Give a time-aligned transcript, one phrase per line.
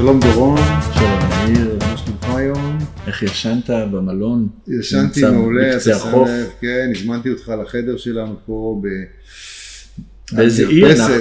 [0.00, 0.58] שלום דורון,
[0.94, 2.78] שלום אמיר, מה שלומך היום?
[3.06, 4.48] איך ישנת במלון?
[4.68, 6.24] ישנתי מעולה, אתה שם.
[6.26, 8.86] לב, כן, הזמנתי אותך לחדר שלנו פה ב...
[10.32, 10.92] באיזה עיר.
[10.92, 11.14] אנחנו?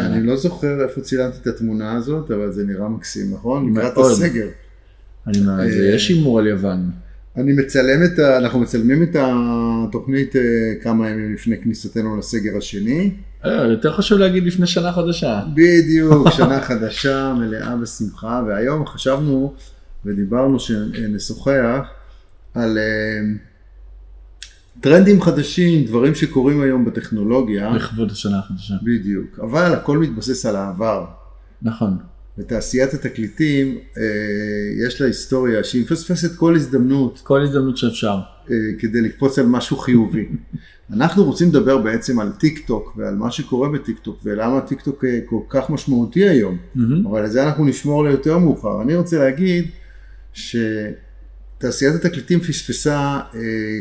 [0.00, 3.76] אני לא זוכר איפה צילמתי את התמונה הזאת, אבל זה נראה מקסים, נכון?
[3.76, 3.98] לקראת.
[3.98, 4.48] הסגר.
[5.26, 6.90] אני אומר, זה אה, יש הימור על יוון.
[7.36, 8.36] אני מצלם את ה...
[8.36, 10.42] אנחנו מצלמים את התוכנית אה,
[10.82, 13.10] כמה ימים לפני כניסתנו לסגר השני.
[13.44, 15.42] אה, יותר חשוב להגיד לפני שנה חדשה.
[15.54, 19.54] בדיוק, שנה חדשה, מלאה בשמחה, והיום חשבנו
[20.04, 21.86] ודיברנו שנשוחח
[22.54, 23.20] על אה,
[24.80, 28.74] טרנדים חדשים, דברים שקורים היום בטכנולוגיה, לכבוד השנה החדשה.
[28.82, 31.06] בדיוק, אבל הכל מתבסס על העבר.
[31.62, 31.98] נכון.
[32.40, 34.02] ותעשיית התקליטים, אה,
[34.86, 38.16] יש לה היסטוריה שהיא מפספסת כל הזדמנות כל הזדמנות שאפשר.
[38.50, 40.28] אה, כדי לקפוץ על משהו חיובי.
[40.92, 45.04] אנחנו רוצים לדבר בעצם על טיק טוק ועל מה שקורה בטיק טוק ולמה טיק טוק
[45.04, 46.56] אה, כל כך משמעותי היום.
[47.10, 48.82] אבל את זה אנחנו נשמור ליותר מאוחר.
[48.82, 49.68] אני רוצה להגיד
[50.32, 53.40] שתעשיית התקליטים פספסה אה,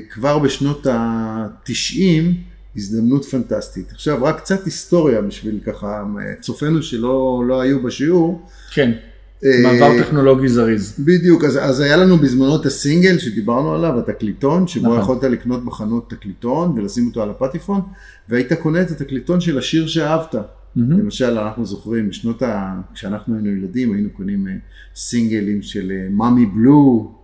[0.09, 2.23] כבר בשנות ה-90
[2.75, 3.91] הזדמנות פנטסטית.
[3.91, 6.03] עכשיו רק קצת היסטוריה בשביל ככה
[6.41, 8.45] צופינו שלא לא היו בשיעור.
[8.73, 8.91] כן,
[9.45, 10.95] אה, מעבר טכנולוגי זריז.
[10.99, 14.99] בדיוק, אז, אז היה לנו בזמנו את הסינגל שדיברנו עליו, התקליטון, שבו נכון.
[14.99, 17.81] יכולת לקנות בחנות תקליטון ולשים אותו על הפטיפון,
[18.29, 20.35] והיית קונה את התקליטון של השיר שאהבת.
[20.75, 20.99] מהמם.
[20.99, 22.81] למשל, אנחנו זוכרים, בשנות ה...
[22.93, 24.53] כשאנחנו היינו ילדים, היינו קונים אה,
[24.95, 27.18] סינגלים של אה, Mammy Blue, אה,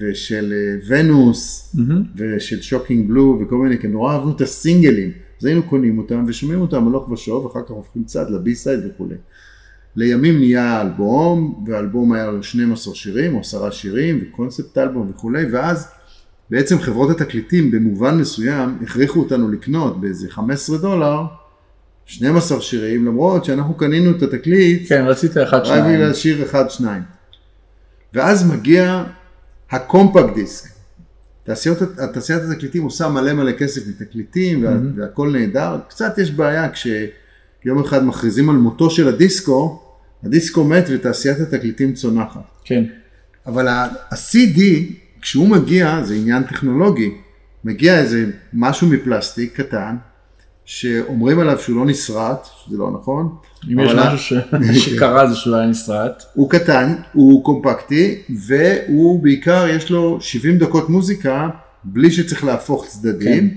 [0.00, 2.02] ושל אה, Venus, מהמם.
[2.16, 5.10] ושל Shocking Blue, וכל מיני, כי נורא אהבנו את הסינגלים.
[5.40, 9.14] אז היינו קונים אותם ושומעים אותם הלוך ושוב, ואחר כך הופכים צד ל B-side וכולי.
[9.96, 15.44] לימים נהיה אלבום, והאלבום היה לו 12 שירים או 10 שירים, ו concept album וכולי,
[15.52, 15.88] ואז
[16.50, 21.22] בעצם חברות התקליטים במובן מסוים הכריחו אותנו לקנות באיזה 15 דולר
[22.06, 25.94] 12 שירים, למרות שאנחנו קנינו את התקליט כן, רצית אחד רק שניים.
[25.94, 27.02] בגלל שיר אחד שניים.
[28.14, 29.04] ואז מגיע
[29.70, 30.70] הקומפקט דיסק.
[31.44, 31.78] תעשיות,
[32.12, 34.92] תעשיית התקליטים עושה מלא מלא כסף מתקליטים וה, מהמם.
[34.96, 35.78] והכל נהדר.
[35.88, 39.82] קצת יש בעיה כשיום אחד מכריזים על מותו של הדיסקו,
[40.24, 42.40] הדיסקו מת ותעשיית התקליטים צונחת.
[42.64, 42.84] כן,
[43.46, 44.60] אבל ה-CD,
[45.20, 47.10] כשהוא מגיע, זה עניין טכנולוגי,
[47.64, 49.96] מגיע איזה משהו מפלסטיק קטן,
[50.66, 53.34] שאומרים עליו שהוא לא נסרט, שזה לא נכון.
[53.72, 56.22] אם יש משהו ש- שקרה זה שהוא היה נסרט.
[56.34, 61.48] הוא קטן, הוא קומפקטי, והוא בעיקר יש לו 70 דקות מוזיקה,
[61.84, 63.54] בלי שצריך להפוך צדדים,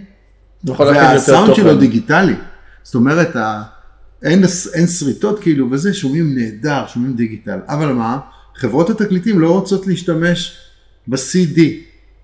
[0.66, 1.78] יותר והסאונד שלו.
[1.78, 2.34] דיגיטלי.
[2.84, 3.64] זאת אומרת, ה...
[4.24, 4.44] אין,
[4.74, 7.60] אין שריטות כאילו וזה, שומעים נהדר, שומעים דיגיטל.
[7.68, 8.20] אבל מה,
[8.56, 10.58] חברות התקליטים לא רוצות להשתמש
[11.08, 11.60] ב-CD,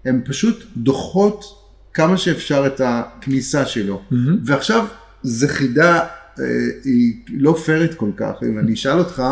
[0.05, 1.64] הן פשוט דוחות
[1.95, 4.01] כמה שאפשר את הכניסה שלו.
[4.11, 4.37] מהמם.
[4.43, 4.85] ועכשיו,
[5.23, 5.99] זו חידה,
[6.39, 6.45] אה,
[6.83, 9.23] היא לא פיירית כל כך, אם אני אשאל אותך,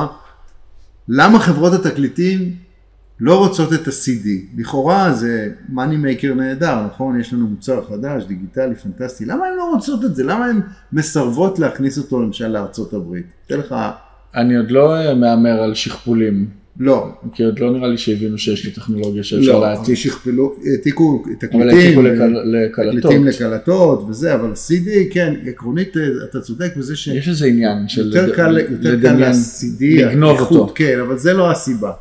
[1.08, 2.56] למה חברות התקליטים
[3.20, 4.28] לא רוצות את ה-CD?
[4.58, 7.20] לכאורה זה money maker נהדר, נכון?
[7.20, 10.24] יש לנו מוצר חדש, דיגיטלי, פנטסטי, למה הן לא רוצות את זה?
[10.24, 10.62] למה הן
[10.94, 13.26] מסרבות להכניס אותו למשל לארצות הברית?
[13.48, 13.76] אתן לך,
[14.36, 16.48] אני עוד לא אה, מהמר על שכפולים,
[16.80, 19.96] לא, כי עוד לא נראה לי שהבינו שיש לי טכנולוגיה שאפשר לא, להעתיק.
[19.96, 23.00] שכפלו, העתיקו אבל תקליטים, העתיקו לקל- לקלטות.
[23.02, 27.08] תקליטים לקלטות וזה, אבל CD, כן, עקרונית אה, אתה צודק בזה ש...
[27.08, 30.72] יש איזה עניין של יותר קל, יותר קל ל-CD, לגנוב אותו.
[30.76, 31.92] כן, אבל זה לא הסיבה.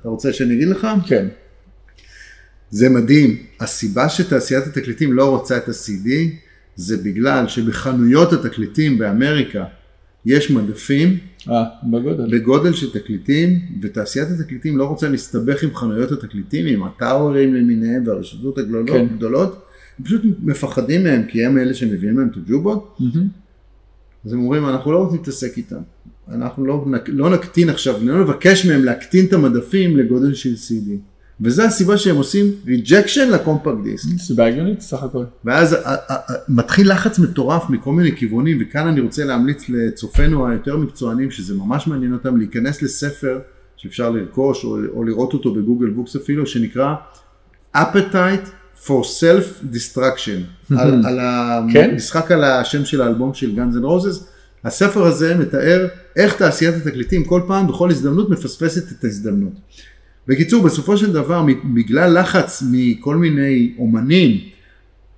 [0.00, 0.86] אתה רוצה שאני אגיד לך?
[1.06, 1.26] כן,
[2.70, 3.36] זה מדהים.
[3.60, 6.08] הסיבה שתעשיית התקליטים לא רוצה את ה-CD,
[6.76, 9.64] זה בגלל שבחנויות התקליטים באמריקה
[10.28, 11.18] יש מדפים
[11.50, 12.38] אה, בגודל.
[12.38, 18.58] בגודל של תקליטים, ותעשיית התקליטים לא רוצה להסתבך עם חנויות התקליטים, עם הטאוורים למיניהם והרשתות
[18.58, 19.06] הגדולות, כן.
[19.12, 19.66] הגדולות,
[19.98, 23.28] הם פשוט מפחדים מהם, כי הם אלה שמביאים להם את הג'ובות, מהמם.
[24.24, 25.80] אז הם אומרים, אנחנו לא רוצים להתעסק איתם.
[26.28, 30.90] אנחנו לא, לא נקטין עכשיו, לא נבקש מהם להקטין את המדפים לגודל של CD.
[31.40, 34.08] וזו הסיבה שהם עושים rejection לקומפקט דיסק.
[34.18, 35.24] סיבה הגיונית סך הכל.
[35.44, 40.46] ואז ה- ה- ה- מתחיל לחץ מטורף מכל מיני כיוונים, וכאן אני רוצה להמליץ לצופינו
[40.48, 43.38] היותר מקצוענים, שזה ממש מעניין אותם, להיכנס לספר
[43.76, 46.94] שאפשר לרכוש או, או לראות אותו בגוגל בוקס אפילו, שנקרא
[47.76, 48.48] Appetite
[48.86, 50.40] for Self Destruction,
[50.78, 51.18] על, על
[51.72, 51.90] כן?
[51.92, 54.24] המשחק על השם של האלבום של Guns N' Roses.
[54.64, 55.86] הספר הזה מתאר
[56.16, 59.52] איך תעשיית התקליטים כל פעם בכל הזדמנות מפספסת את ההזדמנות.
[60.28, 61.44] בקיצור, בסופו של דבר,
[61.74, 64.38] בגלל לחץ מכל מיני אומנים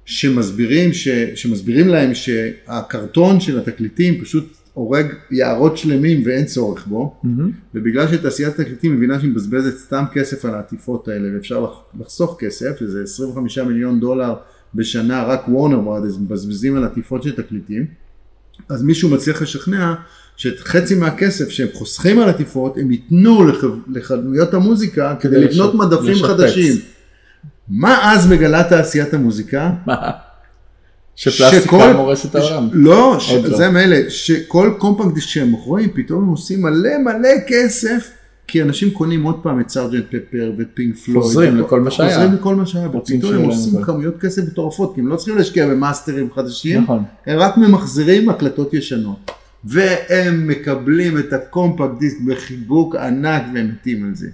[0.04, 7.50] שמסבירים, ש, שמסבירים להם שהקרטון של התקליטים פשוט הורג יערות שלמים ואין צורך בו, מהמם.
[7.74, 12.78] ובגלל שתעשיית התקליטים מבינה שהיא מבזבזת סתם כסף על העטיפות האלה ואפשר לח- לחסוך כסף,
[12.80, 14.34] שזה 25 מיליון דולר
[14.74, 17.86] בשנה, רק Warner Brothers מבזבזים על עטיפות של תקליטים,
[18.68, 19.94] אז מישהו מצליח לשכנע
[20.40, 23.64] שאת חצי מהכסף שהם חוסכים על עטיפות, הם ייתנו לח...
[23.92, 26.26] לחנויות המוזיקה כדי כדי לבנות לש- מדפים לשפץ.
[26.26, 26.76] חדשים.
[27.68, 29.70] מה אז מגלה תעשיית המוזיקה?
[31.16, 32.68] שפלסטיקה שכל- הורס את העולם.
[32.72, 33.32] לא, ש...
[33.32, 33.56] לא.
[33.56, 38.10] זה מילא, שכל קומפקט שהם מוכרים, פתאום הם עושים מלא מלא כסף,
[38.46, 41.22] כי אנשים קונים עוד פעם את Sergeant Pepper ופינק פלויד.
[41.22, 42.14] חוזרים לכל מה שהיה.
[42.14, 43.82] חוזרים לכל מה שהיה, ופתאום הם עושים.
[43.82, 47.02] כמויות כסף מטורפות, כי הם לא צריכים להשקיע במאסטרים חדשים, נכון.
[47.26, 49.30] הם רק ממחזרים הקלטות ישנות.
[49.64, 54.28] והם מקבלים את ה compact disc בחיבוק ענק והם מתים על זה.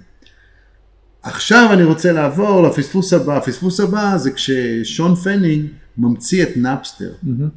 [1.21, 3.37] עכשיו אני רוצה לעבור לפספוס הבא.
[3.37, 5.65] הפספוס הבא זה כששון פאנינג
[5.97, 7.11] ממציא את נאפסטר.
[7.23, 7.49] מהמם.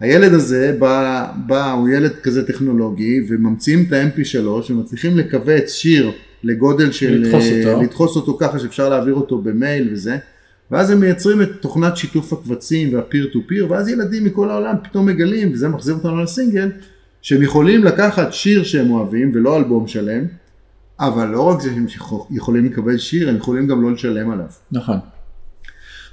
[0.00, 6.12] הילד הזה בא, בא, הוא ילד כזה טכנולוגי, וממציאים את ה-MP3 ומצליחים לכווץ שיר
[6.42, 7.18] לגודל של...
[7.18, 7.82] לדחוס אותו.
[7.82, 10.18] לדחוס אותו ככה שאפשר להעביר אותו במייל וזה,
[10.70, 14.74] ואז הם מייצרים את תוכנת שיתוף הקבצים וה peer to peer, ואז ילדים מכל העולם
[14.84, 16.70] פתאום מגלים, וזה מחזיר אותנו לסינגל,
[17.22, 20.24] שהם יכולים לקחת שיר שהם אוהבים ולא אלבום שלם,
[21.00, 21.86] אבל לא רק זה שהם
[22.30, 24.46] יכולים לקבל שיר, הם יכולים גם לא לשלם עליו.
[24.72, 24.98] נכון.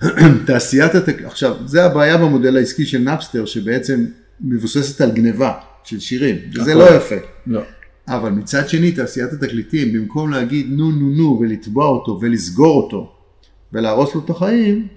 [0.47, 1.21] תעשיית התק...
[1.23, 4.05] עכשיו, זה הבעיה במודל העסקי של נאפסטר, שבעצם
[4.41, 6.73] מבוססת על גניבה של שירים, וזה.
[6.73, 7.15] לא יפה.
[7.47, 7.61] לא.
[8.07, 13.16] אבל מצד שני, תעשיית התקליטים, במקום להגיד נו נו נו ולתבוע אותו ולסגור אותו
[13.73, 14.87] ולהרוס לו את החיים,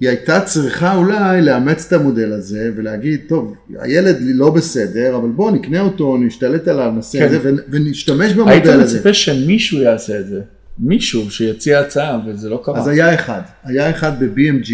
[0.00, 5.50] היא הייתה צריכה אולי לאמץ את המודל הזה ולהגיד, טוב, הילד לא בסדר, אבל בואו
[5.50, 7.36] נקנה אותו, נשתלט עליו, נעשה כן.
[7.36, 8.96] את זה ונשתמש היית במודל הזה.
[8.96, 10.40] מצפה שמישהו יעשה את זה.
[10.78, 12.78] מישהו שיציע הצעה, וזה לא קרה.
[12.78, 14.72] אז היה אחד, היה אחד ב-BMG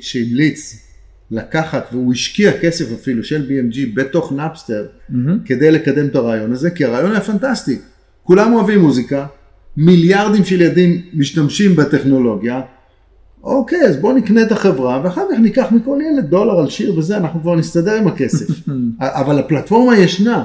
[0.00, 0.86] שהמליץ
[1.30, 5.38] לקחת, והוא השקיע כסף אפילו של BMG בתוך נאפסטר, מהמם.
[5.44, 7.78] כדי לקדם את הרעיון הזה, כי הרעיון היה פנטסטי.
[8.22, 9.26] כולם אוהבים מוזיקה,
[9.76, 12.60] מיליארדים של ילדים משתמשים בטכנולוגיה,
[13.42, 17.16] אוקיי, אז בואו נקנה את החברה, ואחר כך ניקח מכל ילד דולר על שיר וזה,
[17.16, 18.68] אנחנו כבר נסתדר עם הכסף.
[19.00, 20.44] אבל הפלטפורמה ישנה.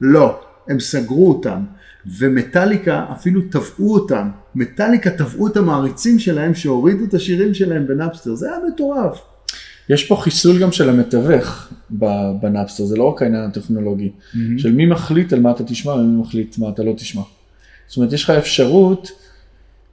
[0.00, 1.58] לא, הם סגרו אותם,
[2.18, 4.28] ומטאליקה אפילו תבעו אותם.
[4.54, 9.20] מטאליקה תבעו את המעריצים שלהם שהורידו את השירים שלהם בנאפסטר, זה היה מטורף.
[9.88, 11.68] יש פה חיסול גם של המתווך
[12.40, 14.10] בנאפסטר, זה לא רק העניין הטכנולוגי,
[14.58, 17.22] של מי מחליט על מה אתה תשמע ומי מחליט מה אתה לא תשמע.
[17.88, 19.10] זאת אומרת, יש לך אפשרות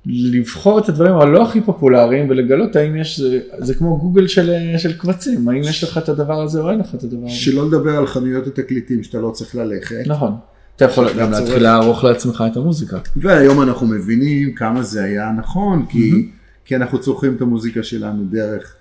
[0.05, 4.93] לבחור את הדברים הלא הכי פופולריים ולגלות האם יש, זה, זה כמו גוגל של, של
[4.93, 7.35] קבצים, האם יש לך את הדבר הזה או אין לך את הדבר הזה.
[7.35, 10.03] שלא לדבר על חנויות התקליטים שאתה לא צריך ללכת.
[10.05, 10.35] נכון.
[10.75, 11.31] אתה יכול גם.
[11.31, 12.97] להתחיל לערוך לעצמך את המוזיקה.
[13.15, 16.29] והיום אנחנו מבינים כמה זה היה נכון, כי,
[16.65, 18.75] כי אנחנו צורכים את המוזיקה שלנו דרך,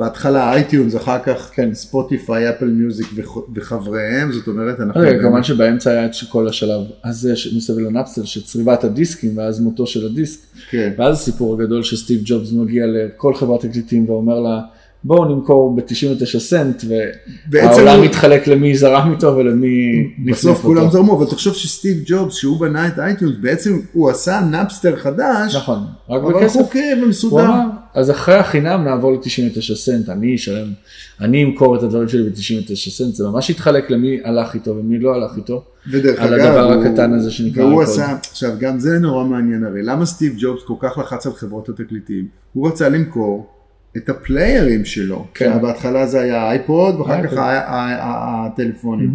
[0.00, 1.74] בהתחלה אייטיונז, אחר כך כן.
[1.74, 5.00] ספוטיפיי, אפל מיוזיק וח- וחבריהם, זאת אומרת אנחנו...
[5.00, 9.86] רגע, כמובן שבאמצע היה את כל השלב הזה מסביב לנאפסטר של צריבת הדיסקים ואז מותו
[9.86, 10.40] של הדיסק.
[10.70, 10.92] כן.
[10.98, 14.60] ואז הסיפור הגדול שסטיב ג'ובס מגיע לכל חברת תקליטים ואומר לה
[15.04, 16.82] בואו נמכור ב-99 סנט
[17.50, 20.92] והעולם הוא- מתחלק למי זרם איתו ולמי בסוף נפנף כולם אותו.
[20.92, 25.78] זרמו, אבל תחשוב שסטיב ג'ובס, שהוא בנה את אייטיונז, בעצם הוא עשה נאפסטר חדש, נכון,
[26.08, 26.60] רק אבל בכסף.
[26.60, 27.50] חוקי הוא ומסודר.
[27.94, 30.66] אז אחרי החינם נעבור ל-99 סנט, אני אשלם,
[31.20, 35.14] אני אמכור את הדברים שלי ב-99 סנט, זה ממש התחלק למי הלך איתו ומי לא
[35.14, 35.62] הלך איתו.
[35.92, 37.82] ודרך על אגב, הדבר הוא- הקטן הזה שנקרא והוא.
[37.82, 41.68] עשה, עכשיו גם זה נורא מעניין הרי, למה סטיב ג'ובס כל כך לחץ על חברות
[41.68, 42.26] התקליטים?
[42.52, 43.46] הוא רצה למכור
[43.96, 45.58] את הפליירים שלו, כן.
[45.62, 47.32] בהתחלה זה היה אייפוד ואחר כך
[48.00, 49.10] הטלפונים.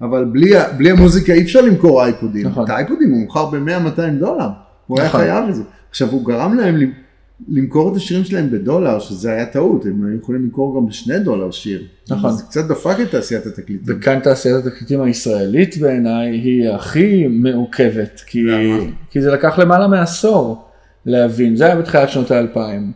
[0.00, 2.64] אבל בלי, בלי המוזיקה אי אפשר למכור אייפודים, נכון.
[2.64, 4.48] את האייפודים הוא מוכר ב-100-200 דולר,
[4.86, 5.20] הוא היה נכון.
[5.20, 6.92] חייב לזה, עכשיו הוא גרם להם למ-
[7.48, 11.50] למכור את השירים שלהם בדולר, שזה היה טעות, הם היו יכולים למכור גם בשני דולר
[11.50, 12.32] שיר, נכון.
[12.32, 18.42] זה קצת דפק את תעשיית התקליטים, וכאן תעשיית התקליטים הישראלית בעיניי היא הכי מעוכבת, כי,
[18.42, 18.82] למה?
[19.10, 20.64] כי זה לקח למעלה מעשור
[21.06, 22.92] להבין, זה היה בתחילת שנות האלפיים.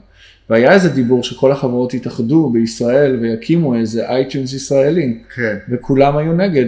[0.51, 6.67] והיה איזה דיבור שכל החברות יתאחדו בישראל ויקימו איזה אייטיונז ישראלי, כן, וכולם היו נגד,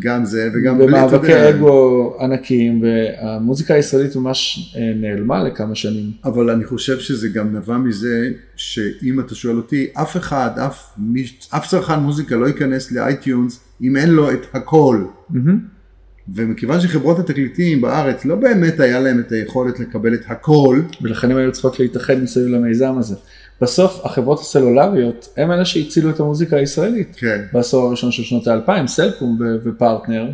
[0.00, 6.10] גם זה וגם במאבקי אגו ענקיים, והמוזיקה הישראלית ממש אה, נעלמה לכמה שנים.
[6.24, 10.96] אבל אני חושב שזה גם נבע מזה שאם אתה שואל אותי, אף אחד, אף,
[11.50, 15.04] אף צרכן מוזיקה לא ייכנס לאייטיונז אם אין לו את הכל.
[15.30, 15.77] מהמם.
[16.34, 21.36] ומכיוון שחברות התקליטים בארץ לא באמת היה להם את היכולת לקבל את הכל, ולכן הם
[21.36, 23.14] היו צריכות להתאחד מסביב למיזם הזה.
[23.60, 27.16] בסוף החברות הסלולריות הם אלה שהצילו את המוזיקה הישראלית.
[27.18, 30.30] כן, בעשור הראשון של שנות האלפיים, סלקום ו- ופרטנר.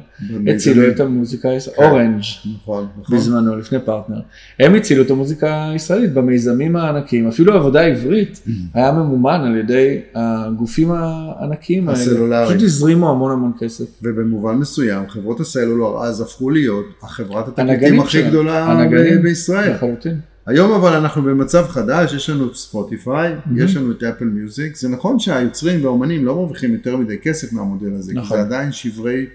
[0.55, 1.91] הצילו את המוזיקה הישראלית, כן.
[1.91, 2.23] אורנג'
[2.63, 3.17] נכון, נכון.
[3.17, 4.21] בזמנו, לפני פרטנר,
[4.61, 8.41] הם הצילו את המוזיקה הישראלית במיזמים הענקיים, אפילו עבודה עברית.
[8.75, 12.49] היה ממומן על ידי הגופים הענקיים האלה, הסלולריים.
[12.49, 13.85] פשוט הזרימו המון המון כסף.
[14.03, 18.23] ובמובן מסוים חברות הסלולר אז הפכו להיות החברת התקליטים הנגנים הכי.
[18.23, 19.23] גדולה הנגנים.
[19.23, 19.71] בישראל.
[19.75, 20.21] לחלוטין.
[20.47, 23.63] היום אבל אנחנו במצב חדש, יש לנו את ספוטיפיי, mm-hmm.
[23.63, 27.95] יש לנו את אפל מיוזיק, זה נכון שהיוצרים והאומנים לא מרוויחים יותר מדי כסף מהמודל
[27.95, 28.29] הזה, נכון.
[28.29, 29.27] כי זה עדיין שברי,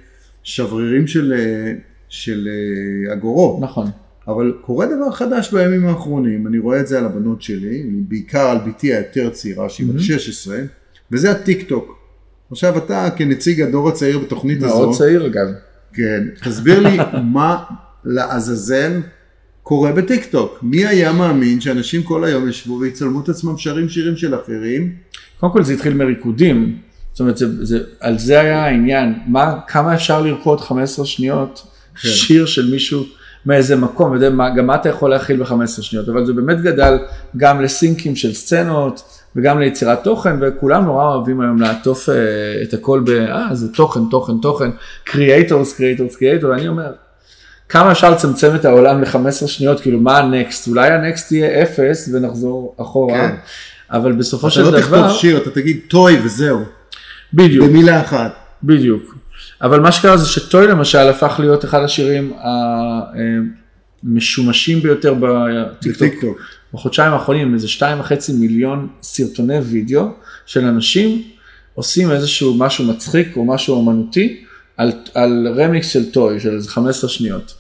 [0.44, 1.74] שברירים של, אה,
[2.10, 3.62] של אה, אגורות.
[3.62, 3.88] נכון.
[4.28, 8.58] אבל קורה דבר חדש בימים האחרונים, אני רואה את זה על הבנות שלי, בעיקר על
[8.68, 10.04] בתי היותר צעירה, שהיא בת mm-hmm.
[10.04, 10.58] 16,
[11.12, 12.00] וזה הטיק טוק.
[12.52, 15.48] עכשיו אתה כנציג הדור הצעיר בתוכנית מאוד הזו, מאוד צעיר אגב.
[15.94, 16.98] כן, תסביר לי
[17.34, 17.64] מה
[18.06, 19.02] לעזאזל
[19.70, 20.60] קורה בטיק טוק.
[20.62, 24.94] מי היה מאמין שאנשים כל היום ישבו ויצלמו את עצמם שרים שירים של אחרים?
[25.40, 26.78] קודם כל זה התחיל מריקודים,
[27.12, 31.68] זאת אומרת זה, זה, על זה היה העניין, מה, כמה אפשר לרקוד 15 שניות
[32.02, 32.10] כן.
[32.10, 33.04] שיר של מישהו
[33.46, 36.98] מאיזה מקום, יודע, מה, גם מה אתה יכול להכיל ב-15 שניות, אבל זה באמת גדל
[37.38, 42.12] גם לסינקים של סצנות וגם ליצירת תוכן, וכולם נורא אוהבים היום לעטוף uh,
[42.64, 44.70] את הכל ב, אה, זה תוכן, תוכן, תוכן,
[45.04, 46.92] creators, creators, creator, ואני אומר,
[47.70, 51.64] כמה אפשר לצמצם את העולם ל-15 שניות, כאילו מה ה next, אולי ה next יהיה
[51.64, 53.36] אפס ונחזור אחורה, כן.
[53.92, 54.70] אבל בסופו של דבר...
[54.70, 56.60] אתה לא תכתוב שיר, אתה תגיד טוי וזהו.
[57.34, 57.66] בדיוק.
[57.66, 58.36] במילה אחת.
[58.64, 59.16] בדיוק.
[59.62, 62.34] אבל מה שקרה זה שטוי למשל הפך להיות אחד השירים
[64.04, 66.40] המשומשים ביותר בטיקטוק.
[66.74, 70.08] בחודשיים האחרונים איזה שתיים וחצי מיליון סרטוני וידאו
[70.46, 71.24] של אנשים
[71.74, 74.44] עושים איזשהו משהו מצחיק או משהו אמנותי
[74.78, 77.54] על, על רמיקס של טוי של איזה 15 שניות.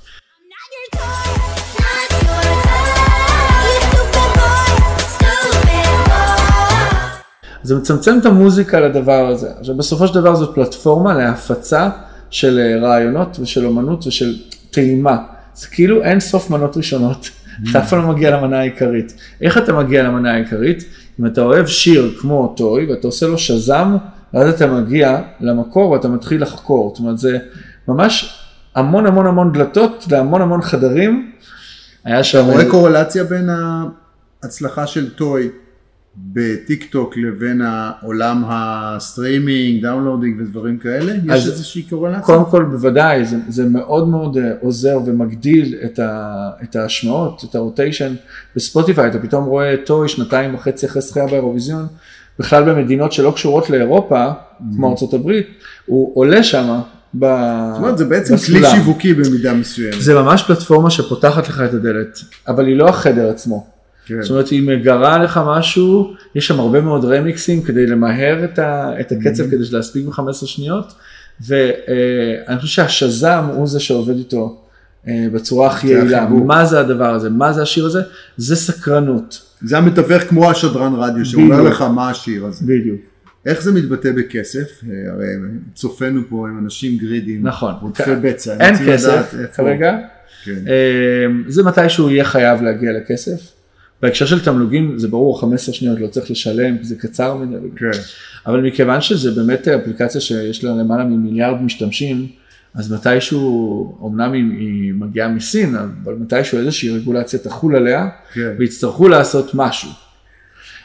[7.69, 9.49] זה מצמצם את המוזיקה לדבר הזה.
[9.59, 11.89] עכשיו בסופו של דבר זאת פלטפורמה להפצה
[12.29, 14.37] של אה, רעיונות ושל אומנות ושל
[14.71, 15.17] טעימה.
[15.55, 17.29] זה כאילו אין סוף מנות ראשונות,
[17.71, 19.13] אתה אף פעם לא מגיע למנה העיקרית.
[19.41, 20.83] איך אתה מגיע למנה העיקרית?
[21.19, 23.97] אם אתה אוהב שיר כמו טוי ואתה עושה לו שזם,
[24.33, 26.89] ואז אתה מגיע למקור ואתה מתחיל לחקור.
[26.89, 27.37] זאת אומרת זה
[27.87, 28.39] ממש
[28.75, 31.31] המון המון המון דלתות והמון המון חדרים.
[32.05, 32.43] היה שם...
[32.43, 33.49] אתה רואה קורלציה בין
[34.43, 35.49] ההצלחה של טוי
[36.17, 41.13] בטיק טוק לבין העולם ה streaming, downloading ודברים כאלה?
[41.35, 42.21] יש איזושהי קורלציה?
[42.21, 47.55] קודם כל בוודאי, זה, זה מאוד מאוד אה, עוזר ומגדיל את, ה, את ההשמעות, את
[47.55, 48.13] ה rotation
[48.55, 51.87] בספוטיפיי, אתה פתאום רואה טוי שנתיים וחצי אחרי זכייה באירוויזיון,
[52.39, 54.75] בכלל במדינות שלא קשורות לאירופה, mm-hmm.
[54.75, 55.31] כמו ארה"ב,
[55.85, 56.79] הוא עולה שם
[57.19, 57.25] ב...
[57.73, 58.59] זאת אומרת, זה בעצם בסולם.
[58.59, 60.01] כלי שיווקי במידה מסוימת.
[60.01, 63.78] זה ממש פלטפורמה שפותחת לך את הדלת, אבל היא לא החדר עצמו.
[64.09, 64.21] כן.
[64.21, 68.93] זאת אומרת, היא מגרה לך משהו, יש שם הרבה מאוד רמיקסים כדי למהר את, ה,
[68.99, 69.51] את הקצב mm-hmm.
[69.51, 70.93] כדי להספיק ב-15 שניות,
[71.47, 74.61] ואני חושב שהשזם הוא זה שעובד איתו
[75.07, 76.27] אה, בצורה הכי יעילה.
[76.29, 77.29] מה זה הדבר הזה?
[77.29, 78.01] מה זה השיר הזה?
[78.37, 79.41] זה סקרנות.
[79.61, 82.65] זה המתווך כמו השדרן רדיו שאומר לך מה השיר הזה.
[82.65, 83.01] בדיוק.
[83.45, 84.83] איך זה מתבטא בכסף?
[84.89, 85.25] אה, הרי
[85.73, 89.97] צופינו פה עם אנשים גרידים, נכון, עודפי בצע, אין כסף כרגע,
[90.43, 90.51] כן.
[90.67, 93.51] אה, זה מתי שהוא יהיה חייב להגיע לכסף,
[94.01, 97.99] בהקשר של תמלוגים זה ברור 15 שניות לא צריך לשלם זה קצר מדי, כן.
[98.45, 102.27] אבל מכיוון שזה באמת אפליקציה שיש לה למעלה ממיליארד משתמשים,
[102.73, 108.53] אז מתישהו, אמנם היא, היא מגיעה מסין, אבל מתישהו איזושהי רגולציה תחול עליה, כן.
[108.59, 109.89] ויצטרכו לעשות משהו.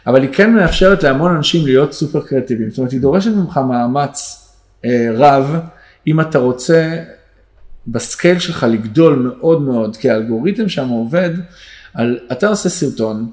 [0.06, 4.48] אבל היא כן מאפשרת להמון אנשים להיות סופר קריאטיביים, זאת אומרת היא דורשת ממך מאמץ
[4.84, 5.56] אה, רב,
[6.06, 6.96] אם אתה רוצה
[7.86, 11.30] בסקייל שלך לגדול מאוד מאוד, כי האלגוריתם שם עובד
[11.94, 13.30] על, אתה עושה סרטון,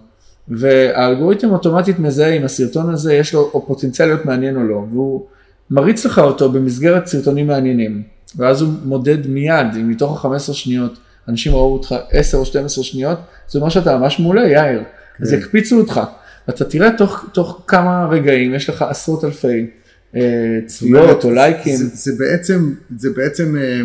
[0.47, 5.25] והאלגוריתם אוטומטית מזהה אם הסרטון הזה יש לו או פוטנציאל להיות מעניין או לא, והוא
[5.71, 8.03] מריץ לך אותו במסגרת סרטונים מעניינים,
[8.35, 13.19] ואז הוא מודד מיד, אם מתוך ה-15 שניות אנשים ראו אותך 10 או 12 שניות,
[13.47, 14.83] זה אומר שאתה ממש מעולה, יאיר,
[15.17, 15.23] כן.
[15.23, 16.01] אז יקפיצו אותך,
[16.47, 19.67] ואתה תראה תוך, תוך כמה רגעים, יש לך עשרות אלפי
[20.15, 20.21] אה,
[20.65, 21.75] צביעות או לייקים.
[21.75, 23.81] זה, זה בעצם, זה בעצם אה,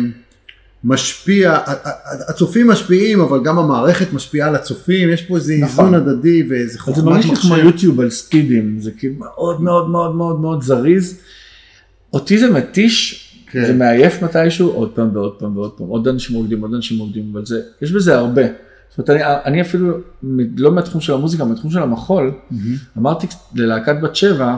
[0.83, 1.57] משפיע,
[2.29, 5.85] הצופים משפיעים, אבל גם המערכת משפיעה על הצופים, יש פה איזה נכון.
[5.85, 7.27] איזון הדדי ואיזה חוכמת מחשב.
[7.27, 11.19] זה לי כמו יוטיוב על ספידים, זה כאילו מאוד מאוד מאוד מאוד מאוד זריז.
[12.13, 13.65] אותי זה מתיש, כן.
[13.65, 17.29] זה מעייף מתישהו, עוד פעם ועוד פעם ועוד פעם, עוד אנשים מוקדים, עוד אנשים מוקדים,
[17.33, 18.43] אבל זה, יש בזה הרבה.
[18.89, 19.97] זאת אומרת, אני, אני אפילו,
[20.57, 22.55] לא מהתחום של המוזיקה, מהתחום של המחול, mm-hmm.
[22.97, 24.57] אמרתי ללהקת בת שבע,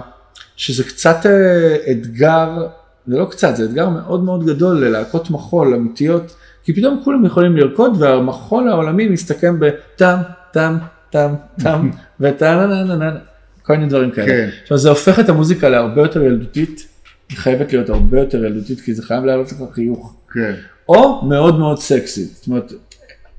[0.56, 2.68] שזה קצת אה, אתגר
[3.10, 7.58] זה לא קצת, זה אתגר מאוד מאוד גדול ללהקות מחול אמיתיות, כי פתאום כולם יכולים
[7.58, 10.18] לרקוד והמחול העולמי מסתכם בטאם,
[10.52, 10.74] טאם,
[11.12, 11.32] טאם,
[11.64, 12.70] טאם, וטאם,
[13.66, 14.28] כל מיני דברים כאלה.
[14.28, 14.50] כן.
[14.62, 16.88] עכשיו זה הופך את המוזיקה להרבה יותר ילדותית,
[17.30, 20.16] היא חייבת להיות הרבה יותר ילדותית, כי זה חייב להעלות לך חיוך.
[20.34, 20.54] כן.
[20.90, 22.36] או מאוד מאוד סקסית.
[22.36, 22.74] זאת אומרת,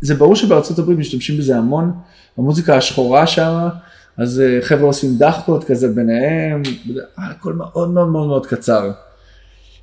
[0.00, 1.93] זה ברור שבארצות הברית משתמשים בזה המון,
[2.39, 3.69] המוזיקה השחורה שם,
[4.17, 6.62] אז אה, חבר'ה עושים דחקות כזה ביניהם,
[7.17, 8.91] הכל מאוד מאוד מאוד מאוד קצר.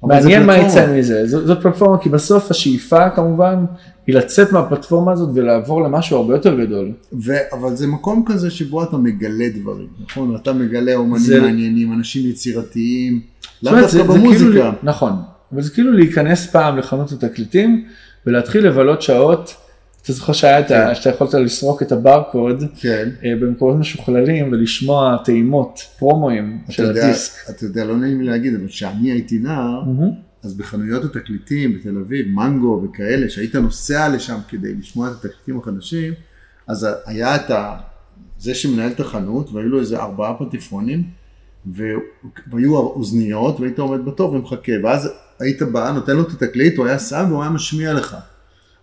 [0.03, 0.57] מעניין מה.
[0.57, 3.65] יצא מזה, זאת, פלטפורמה כי בסוף השאיפה כמובן
[4.07, 6.91] היא לצאת מהפלטפורמה הזאת ולעבור למשהו הרבה יותר גדול.
[7.25, 10.35] ו- אבל זה מקום כזה שבו אתה מגלה דברים, נכון?
[10.35, 13.21] אתה מגלה אומנים זה- מעניינים, אנשים יצירתיים,
[13.63, 14.71] לאו דווקא זה- זה כאילו- במוזיקה.
[14.83, 15.13] נכון,
[15.53, 17.85] אבל זה כאילו להיכנס פעם לחנות התקליטים
[18.27, 19.53] ולהתחיל לבלות שעות,
[20.07, 20.87] אתה זוכר שהיה את ה...
[20.87, 20.95] כן.
[20.95, 23.09] שאתה יכולת לסרוק את הברקוד כן.
[23.23, 27.49] אה, במקומות משוכללים ולשמוע טעימות, פרומואים של יודע, הדיסק.
[27.49, 29.83] אתה יודע, לא נעים לי להגיד, אבל כשאני הייתי נער.
[30.43, 36.13] אז בחנויות התקליטים בתל אביב, מנגו וכאלה, שהיית נוסע לשם כדי לשמוע את התקליטים החדשים,
[36.67, 37.77] אז היה את ה...
[38.39, 41.03] זה שמנהל את החנות, והיו לו איזה ארבעה פטיפונים,
[42.51, 45.09] והיו אוזניות, והיית עומד בתור ומחכה, ואז
[45.39, 48.17] היית בא, נותן לו את התקליט, הוא היה שם והוא היה משמיע לך.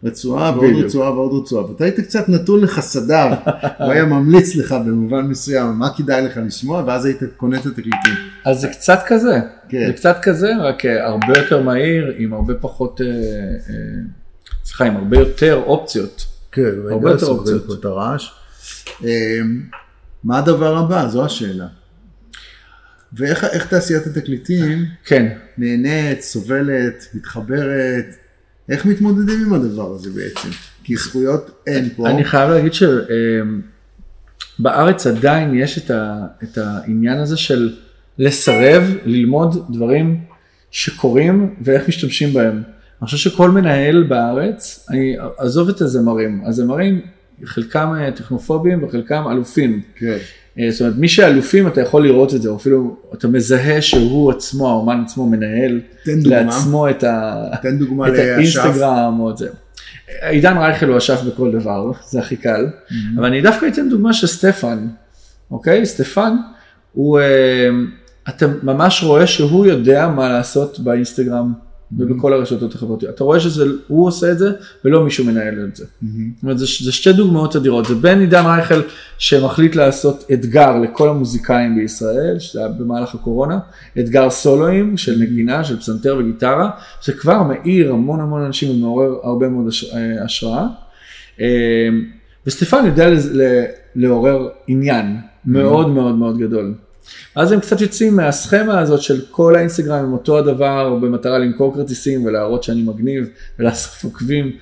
[0.04, 0.84] רצועה ועוד בדיוק.
[0.84, 3.30] רצועה ועוד רצועה, ואתה היית קצת נתון לחסדיו,
[3.78, 8.14] הוא היה ממליץ לך במובן מסוים מה כדאי לך לשמוע, ואז היית קונה את התקליטים.
[8.44, 9.86] אז זה קצת כזה, כן.
[9.86, 13.72] זה קצת כזה, רק אה, הרבה יותר מהיר, עם הרבה פחות, אה, אה,
[14.64, 16.26] סליחה, עם הרבה יותר אופציות.
[16.52, 17.66] כן, הרבה יותר אופציות.
[17.66, 18.30] פה את הרעש.
[19.02, 19.08] אמ,
[20.24, 21.08] מה הדבר הבא?
[21.08, 21.66] זו השאלה.
[23.12, 28.06] ואיך איך תעשיית התקליטים כן, נהנית, סובלת, מתחברת,
[28.68, 30.48] איך מתמודדים עם הדבר הזה בעצם?
[30.84, 32.10] כי זכויות אין פה.
[32.10, 32.72] אני חייב להגיד
[34.58, 37.74] שבארץ עדיין יש את, ה, את העניין הזה של
[38.18, 40.20] לסרב ללמוד דברים
[40.70, 42.62] שקורים ואיך משתמשים בהם.
[43.00, 47.00] אני חושב שכל מנהל בארץ, אני עזוב את הזמרים, הזמרים
[47.44, 49.80] חלקם אה, טכנופובים וחלקם אלופים.
[49.96, 50.06] כן.
[50.06, 50.18] אה,
[50.70, 54.68] זאת אומרת, מי שאלופים אתה יכול לראות את זה, או אפילו אתה מזהה שהוא עצמו,
[54.68, 55.80] האומן עצמו מנהל.
[56.06, 57.44] לעצמו את, ה...
[58.06, 58.18] את.
[58.18, 59.48] האינסטגרם או את זה.
[60.22, 62.94] עידן רייכל הוא אשף בכל דבר, זה הכי קל, Mm-hmm.
[63.18, 64.86] אבל אני דווקא אתן דוגמה של סטפן,
[65.50, 65.86] אוקיי?
[65.86, 66.36] סטפן,
[66.92, 67.68] הוא, אה,
[68.28, 71.52] אתה ממש רואה שהוא יודע מה לעשות באינסטגרם
[71.98, 73.14] ובכל הרשתות החברתיות.
[73.14, 74.52] אתה רואה שהוא עושה את זה
[74.84, 75.84] ולא מישהו מנהל את זה.
[76.36, 78.80] זאת אומרת, זה, זה שתי דוגמאות אדירות, זה בין עידן רייכל
[79.18, 83.58] שמחליט לעשות אתגר לכל המוזיקאים בישראל, שזה היה במהלך הקורונה,
[83.98, 89.68] אתגר סולואים של נגינה, של פסנתר וגיטרה, שכבר מאיר המון המון אנשים ומעורר הרבה מאוד
[89.68, 90.66] הש- אה, השראה.
[91.40, 91.46] אה,
[92.46, 93.08] וסטפן יודע
[93.96, 95.16] לעורר עניין
[95.46, 96.74] מאוד מאוד מאוד גדול.
[97.34, 102.24] אז הם קצת יוצאים מהסכמה הזאת של כל האינסטגרם עם אותו הדבר במטרה למכור כרטיסים
[102.24, 104.52] ולהראות שאני מגניב ולאסוף עוקבים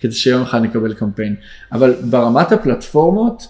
[0.00, 1.34] כדי שיום אחד נקבל קמפיין.
[1.72, 3.46] אבל ברמת הפלטפורמות,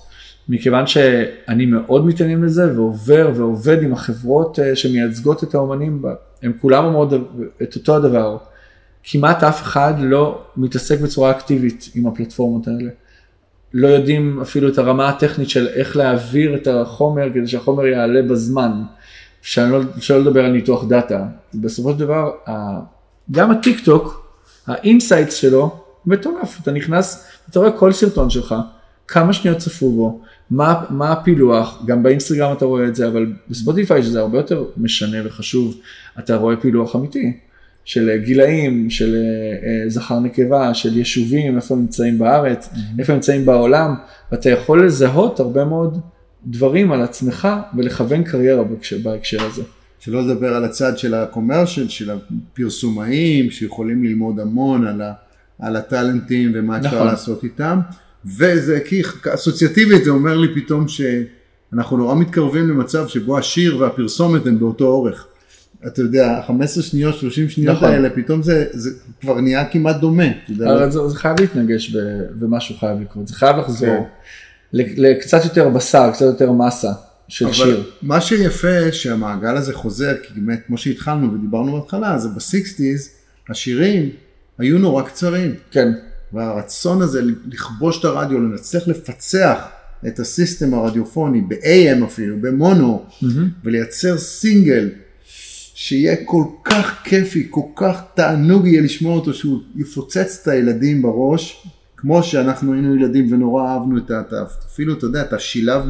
[0.48, 6.02] מכיוון שאני מאוד מתעניין לזה ועובר ועובד עם החברות אה, שמייצגות את האומנים,
[6.42, 7.12] הם כולם אומרות
[7.62, 8.36] את אותו הדבר.
[9.04, 12.90] כמעט אף אחד לא מתעסק בצורה אקטיבית עם הפלטפורמות האלה.
[13.74, 18.82] לא יודעים אפילו את הרמה הטכנית של איך להעביר את החומר כדי שהחומר יעלה בזמן.
[19.42, 21.24] שאני לא, שלא לדבר על ניתוח דאטה.
[21.54, 22.30] בסופו של דבר,
[23.30, 24.26] גם הטיק טוק,
[24.66, 26.58] ה insights שלו מטורף.
[26.62, 28.54] אתה נכנס, אתה רואה כל סרטון שלך,
[29.08, 34.02] כמה שניות צפו בו, מה, מה הפילוח, גם באינסטגרם אתה רואה את זה, אבל בספוטיפיי
[34.02, 35.74] שזה הרבה יותר משנה וחשוב,
[36.18, 37.38] אתה רואה פילוח אמיתי.
[37.84, 42.68] של אה, גילאים, של אה, אה, זכר נקבה, של יישובים, איפה הם נמצאים בארץ,
[42.98, 43.94] איפה הם נמצאים בעולם,
[44.32, 46.00] ואתה יכול לזהות הרבה מאוד
[46.46, 49.62] דברים על עצמך ולכוון קריירה בהקשר, בהקשר הזה.
[50.00, 55.12] שלא לדבר על הצד של הקומרשל, של הפרסומאים, שיכולים ללמוד המון על, ה,
[55.58, 57.06] על הטאלנטים ומה אפשר נכון.
[57.06, 57.80] לעשות איתם.
[58.24, 59.02] וזה כי
[59.34, 65.26] אסוציאטיבית זה אומר לי פתאום שאנחנו נורא מתקרבים למצב שבו השיר והפרסומת הם באותו אורך.
[65.86, 67.88] אתה יודע, 15 שניות, 30 שניות נכון.
[67.88, 68.90] האלה, פתאום זה, זה
[69.20, 70.24] כבר נהיה כמעט דומה.
[70.58, 71.98] אבל זה, זה חייב להתנגש ב-
[72.40, 74.02] ומשהו חייב לקרות, זה חייב לחזור כן.
[74.72, 76.92] לקצת יותר בשר, קצת יותר מסה
[77.28, 77.84] של אבל שיר.
[78.02, 83.10] מה שיפה שהמעגל הזה חוזר, כי באמת כמו שהתחלנו ודיברנו בהתחלה, זה בסיקסטיז,
[83.48, 84.10] השירים
[84.58, 85.54] היו נורא קצרים.
[85.70, 85.92] כן,
[86.32, 89.58] והרצון הזה לכבוש את הרדיו, לנצח לפצח
[90.06, 93.04] את הסיסטם הרדיופוני, ב-AM אפילו, במונו,
[93.64, 94.88] ולייצר סינגל
[95.82, 101.66] שיהיה כל כך כיפי, כל כך תענוג יהיה לשמוע אותו, שהוא יפוצץ את הילדים בראש,
[101.96, 104.22] כמו שאנחנו היינו ילדים ונורא אהבנו את ה...
[104.66, 105.82] אפילו, אתה יודע, את השילב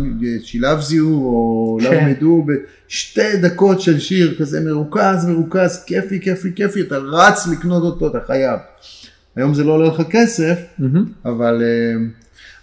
[0.42, 2.08] שילב זיהור, או כן.
[2.08, 8.06] למדו בשתי דקות של שיר כזה מרוכז, מרוכז, כיפי, כיפי, כיפי, אתה רץ לקנות אותו,
[8.06, 8.60] אתה חייב.
[9.36, 10.58] היום זה לא עולה לך כסף,
[11.24, 12.04] אבל אה,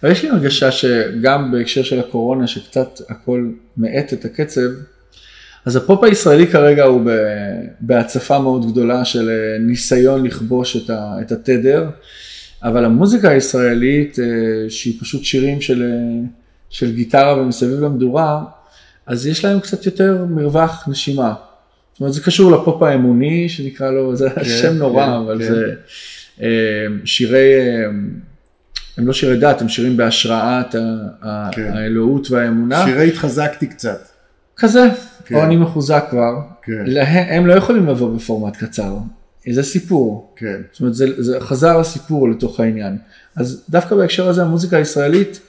[0.02, 4.70] אבל יש לי הרגשה שגם בהקשר של הקורונה, שקצת הכל מאט את הקצב,
[5.64, 7.10] אז הפופ הישראלי כרגע הוא
[7.80, 11.90] בהצפה מאוד גדולה של אה, ניסיון לכבוש את, ה, את התדר,
[12.62, 16.26] אבל המוזיקה הישראלית, אה, שהיא פשוט שירים של, אה,
[16.70, 18.44] של גיטרה ומסביב למדורה,
[19.06, 21.34] אז יש להם קצת יותר מרווח נשימה.
[21.92, 25.54] זאת אומרת, זה קשור לפופ האמוני, שנקרא לו, זה כן, שם נורא, כן, אבל כן.
[25.54, 25.74] זה
[27.04, 27.52] שירי,
[28.96, 30.74] הם לא שירי דת, הם שירים בהשראת
[31.52, 31.72] כן.
[31.72, 32.84] האלוהות והאמונה.
[32.84, 34.08] שירי התחזקתי קצת.
[34.56, 34.88] כזה,
[35.30, 35.36] כן.
[35.36, 36.40] או אני מחוזק כבר.
[36.62, 36.82] כן.
[36.86, 38.96] להם, הם לא יכולים לבוא בפורמט קצר,
[39.50, 40.34] זה סיפור.
[40.36, 40.60] כן.
[40.72, 42.98] זאת אומרת, זה, זה חזר הסיפור לתוך העניין.
[43.36, 45.40] אז דווקא בהקשר הזה המוזיקה הישראלית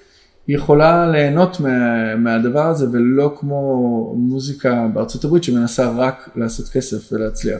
[0.47, 7.59] יכולה ליהנות מה, מהדבר הזה ולא כמו מוזיקה בארצות הברית שמנסה רק לעשות כסף ולהצליח.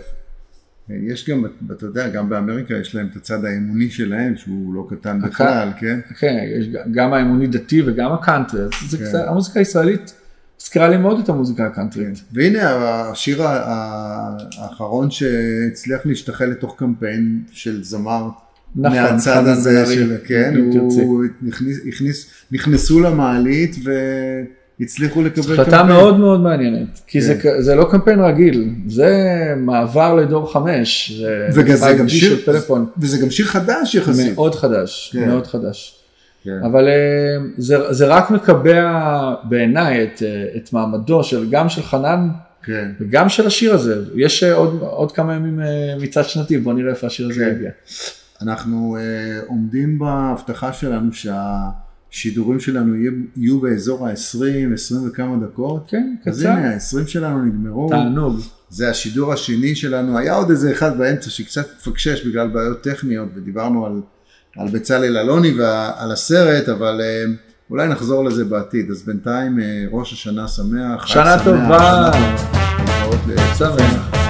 [0.90, 5.22] יש גם, אתה יודע, גם באמריקה יש להם את הצד האמוני שלהם, שהוא לא קטן
[5.22, 6.00] בכלל, כן?
[6.20, 9.18] כן, יש גם האמוני דתי וגם הקאנטרי, כן.
[9.28, 10.14] המוזיקה הישראלית
[10.62, 12.22] הזכירה לי מאוד את המוזיקה הקאנטרית.
[12.34, 12.70] והנה
[13.12, 18.30] השיר האחרון שהצליח להשתחל לתוך קמפיין של זמר
[18.76, 20.54] נכון, מהצד הזה של, כן.
[20.72, 23.76] הוא הכניס, הכניס, נכנסו למעלית
[24.80, 27.62] והצליחו לקבל החלטה מאוד מאוד מעניינת, כי זה, כן.
[27.62, 29.14] זה לא קמפיין רגיל, זה
[29.58, 32.38] מעבר לדור חמש, זה זה 5G גם שיר.
[32.98, 34.36] וזה גם שיר חדש יחסית.
[34.36, 35.30] מאוד חדש, כן.
[35.30, 36.01] מאוד חדש.
[36.44, 36.60] כן.
[36.66, 42.30] אבל אה, זה, זה רק מקבע בעיניי את, אה, את מעמדו של גם של חנן
[42.64, 42.92] כן.
[43.00, 44.04] וגם של השיר הזה.
[44.16, 45.60] יש אה, עוד, עוד כמה ימים
[46.02, 47.56] מצעד שנתי, בוא נראה איפה השיר הזה כן.
[47.56, 47.72] יגיע.
[48.42, 55.86] אנחנו uh, עומדים בהבטחה שלנו שהשידורים שלנו יהיו, יהיו באזור ה-20, 20 וכמה דקות.
[55.88, 57.90] כן, אז קצר, הנה, ה-20 שלנו נגמרו.
[57.90, 58.40] תענוג.
[58.70, 63.86] זה השידור השני שלנו, היה עוד איזה אחד באמצע שקצת מפקשש בגלל בעיות טכניות ודיברנו
[63.86, 64.02] על,
[64.58, 67.24] על בצלאל אלוני ועל הסרט, אבל אה,
[67.70, 68.92] אולי נחזור לזה בעתיד.
[68.92, 71.08] אז בינתיים אה, ראש השנה שמח.
[71.08, 72.12] שנה טובה.
[72.12, 72.12] שנה
[73.06, 73.18] טובה.
[73.28, 74.21] ל- שמח.